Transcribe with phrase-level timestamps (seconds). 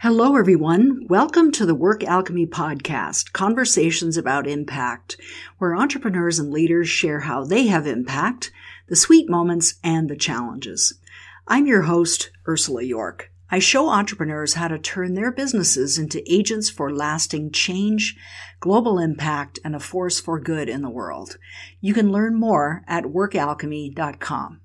[0.00, 1.06] Hello, everyone.
[1.08, 5.16] Welcome to the Work Alchemy Podcast, conversations about impact,
[5.56, 8.52] where entrepreneurs and leaders share how they have impact,
[8.88, 11.00] the sweet moments, and the challenges.
[11.48, 13.22] I'm your host, Ursula Jorch.
[13.50, 18.18] I show entrepreneurs how to turn their businesses into agents for lasting change,
[18.60, 21.38] global impact, and a force for good in the world.
[21.80, 24.60] You can learn more at workalchemy.com.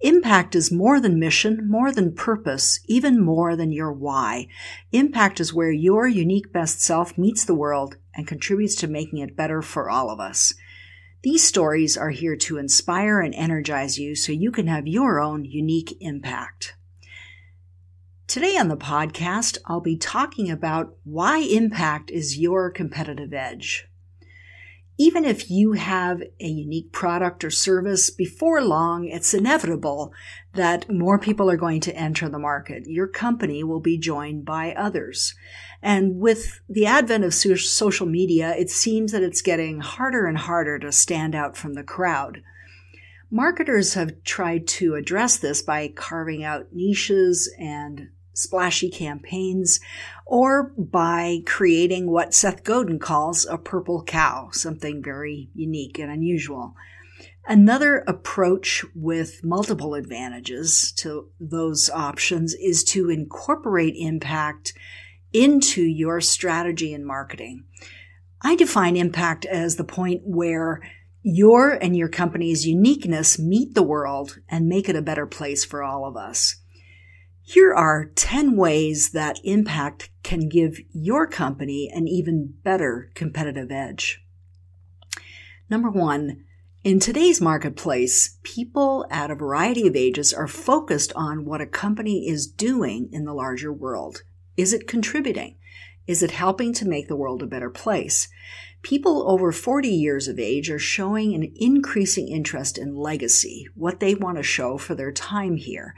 [0.00, 4.46] Impact is more than mission, more than purpose, even more than your why.
[4.92, 9.36] Impact is where your unique best self meets the world and contributes to making it
[9.36, 10.54] better for all of us.
[11.22, 15.44] These stories are here to inspire and energize you so you can have your own
[15.44, 16.76] unique impact.
[18.28, 23.88] Today on the podcast, I'll be talking about why impact is your competitive edge
[24.98, 30.12] even if you have a unique product or service, before long, it's inevitable
[30.54, 32.82] that more people are going to enter the market.
[32.86, 35.34] Your company will be joined by others.
[35.80, 40.80] And with the advent of social media, it seems that it's getting harder and harder
[40.80, 42.42] to stand out from the crowd.
[43.30, 48.08] Marketers have tried to address this by carving out niches and
[48.38, 49.80] splashy campaigns,
[50.24, 56.74] or by creating what Seth Godin calls a purple cow, something very unique and unusual.
[57.46, 64.74] Another approach with multiple advantages to those options is to incorporate impact
[65.32, 67.64] into your strategy and marketing.
[68.42, 70.80] I define impact as the point where
[71.22, 75.82] your and your company's uniqueness meet the world and make it a better place for
[75.82, 76.56] all of us.
[77.50, 84.22] Here are 10 ways that impact can give your company an even better competitive edge.
[85.70, 86.44] Number one,
[86.84, 92.28] in today's marketplace, people at a variety of ages are focused on what a company
[92.28, 94.24] is doing in the larger world.
[94.58, 95.56] Is it contributing?
[96.08, 98.28] Is it helping to make the world a better place?
[98.80, 104.14] People over 40 years of age are showing an increasing interest in legacy, what they
[104.14, 105.94] want to show for their time here.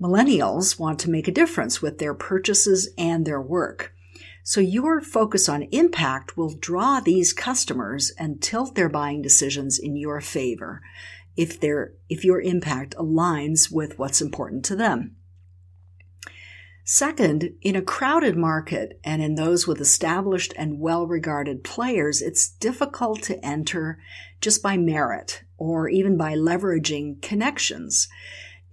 [0.00, 3.94] Millennials want to make a difference with their purchases and their work.
[4.42, 9.96] So your focus on impact will draw these customers and tilt their buying decisions in
[9.96, 10.82] your favor
[11.36, 15.16] if their if your impact aligns with what's important to them.
[16.86, 23.22] Second, in a crowded market and in those with established and well-regarded players, it's difficult
[23.22, 23.98] to enter
[24.42, 28.06] just by merit or even by leveraging connections.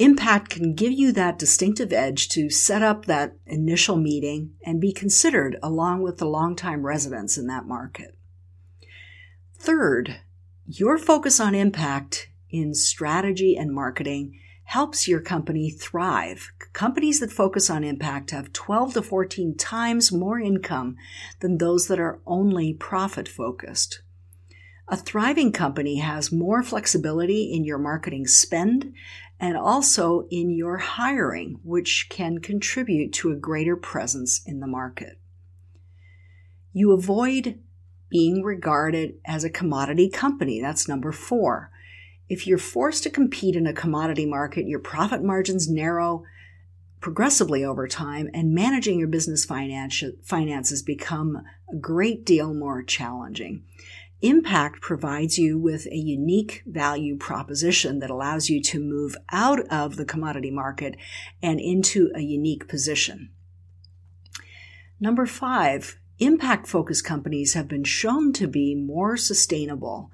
[0.00, 4.92] Impact can give you that distinctive edge to set up that initial meeting and be
[4.92, 8.16] considered along with the longtime residents in that market.
[9.56, 10.16] Third,
[10.66, 16.52] your focus on impact in strategy and marketing helps your company thrive.
[16.72, 20.96] Companies that focus on impact have 12 to 14 times more income
[21.40, 24.00] than those that are only profit focused.
[24.86, 28.94] A thriving company has more flexibility in your marketing spend
[29.40, 35.18] and also in your hiring, which can contribute to a greater presence in the market.
[36.72, 37.58] You avoid
[38.08, 40.60] being regarded as a commodity company.
[40.60, 41.72] That's number four.
[42.30, 46.22] If you're forced to compete in a commodity market, your profit margins narrow
[47.00, 51.42] progressively over time, and managing your business finances become
[51.72, 53.64] a great deal more challenging.
[54.20, 59.96] Impact provides you with a unique value proposition that allows you to move out of
[59.96, 60.94] the commodity market
[61.42, 63.30] and into a unique position.
[65.00, 70.10] Number five, impact focused companies have been shown to be more sustainable.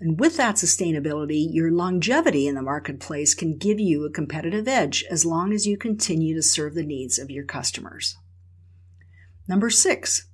[0.00, 5.04] And with that sustainability, your longevity in the marketplace can give you a competitive edge
[5.10, 8.16] as long as you continue to serve the needs of your customers.
[9.46, 10.26] Number six,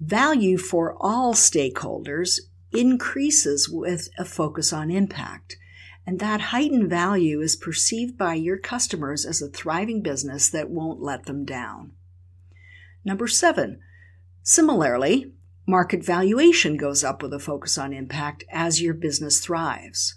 [0.00, 2.40] Value for all stakeholders
[2.70, 5.56] increases with a focus on impact.
[6.06, 11.00] And that heightened value is perceived by your customers as a thriving business that won't
[11.00, 11.92] let them down.
[13.04, 13.80] Number seven,
[14.46, 15.32] similarly,
[15.66, 20.14] market valuation goes up with a focus on impact as your business thrives.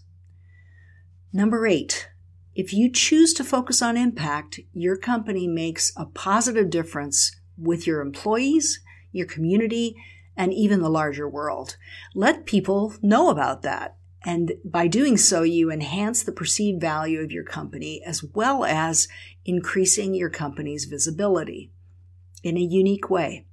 [1.34, 2.10] Number eight,
[2.56, 8.00] if you choose to focus on impact, your company makes a positive difference with your
[8.00, 8.80] employees
[9.12, 9.96] your community,
[10.36, 11.78] and even the larger world.
[12.16, 13.98] Let people know about that.
[14.26, 19.08] And by doing so, you enhance the perceived value of your company as well as
[19.46, 21.72] increasing your company's visibility
[22.44, 23.46] in a unique way.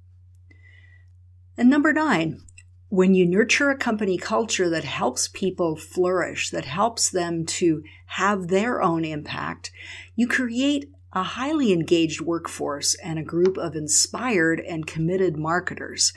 [1.57, 2.41] And number nine,
[2.89, 8.47] when you nurture a company culture that helps people flourish, that helps them to have
[8.47, 9.71] their own impact,
[10.15, 16.13] you create a highly engaged workforce and a group of inspired and committed marketers.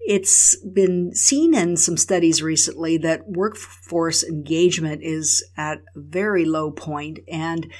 [0.00, 6.70] It's been seen in some studies recently that workforce engagement is at a very low
[6.70, 7.70] point and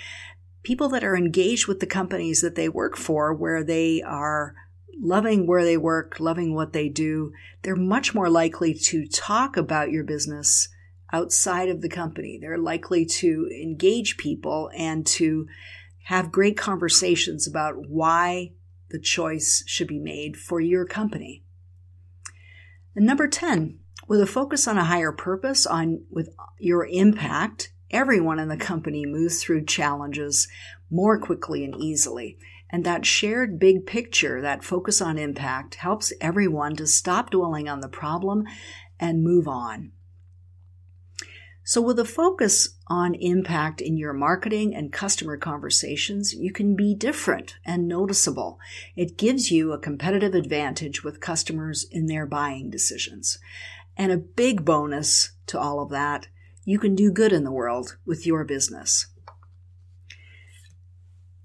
[0.62, 4.54] people that are engaged with the companies that they work for where they are
[5.00, 7.32] loving where they work, loving what they do,
[7.62, 10.68] they're much more likely to talk about your business
[11.12, 12.38] outside of the company.
[12.40, 15.46] They're likely to engage people and to
[16.04, 18.52] have great conversations about why
[18.90, 21.44] the choice should be made for your company.
[22.94, 28.38] And number 10, with a focus on a higher purpose on with your impact, everyone
[28.38, 30.48] in the company moves through challenges
[30.90, 32.36] more quickly and easily.
[32.72, 37.80] And that shared big picture, that focus on impact, helps everyone to stop dwelling on
[37.80, 38.44] the problem
[38.98, 39.92] and move on.
[41.62, 46.94] So, with a focus on impact in your marketing and customer conversations, you can be
[46.94, 48.58] different and noticeable.
[48.96, 53.38] It gives you a competitive advantage with customers in their buying decisions.
[53.96, 56.28] And a big bonus to all of that,
[56.64, 59.06] you can do good in the world with your business.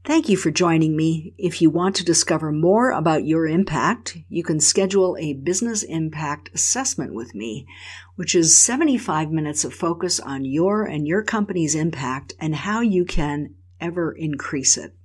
[0.05, 1.33] Thank you for joining me.
[1.35, 6.51] If you want to discover more about your impact, you can schedule a business impact
[6.53, 7.65] assessment with me,
[8.15, 13.03] which is 75 minutes of focus on your and your company's impact and how you
[13.03, 14.95] can ever increase it.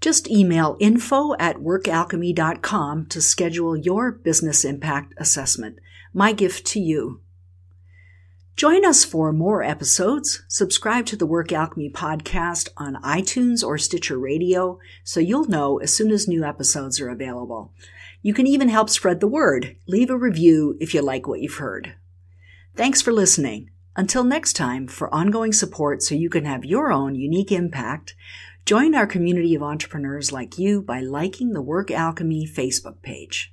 [0.00, 5.80] Just email info at workalchemy.com to schedule your business impact assessment.
[6.14, 7.22] My gift to you.
[8.56, 10.42] Join us for more episodes.
[10.48, 15.92] Subscribe to the Work Alchemy podcast on iTunes or Stitcher Radio so you'll know as
[15.92, 17.74] soon as new episodes are available.
[18.22, 19.76] You can even help spread the word.
[19.86, 21.96] Leave a review if you like what you've heard.
[22.74, 23.68] Thanks for listening.
[23.94, 28.14] Until next time, for ongoing support so you can have your own unique impact,
[28.64, 33.52] join our community of entrepreneurs like you by liking the Work Alchemy Facebook page.